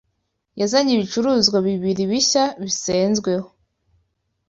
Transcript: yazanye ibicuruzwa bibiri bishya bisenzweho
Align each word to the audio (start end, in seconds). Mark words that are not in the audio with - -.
yazanye 0.59 0.91
ibicuruzwa 0.93 1.57
bibiri 1.67 2.03
bishya 2.11 2.43
bisenzweho 2.63 3.47